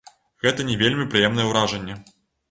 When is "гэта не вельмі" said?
0.45-1.05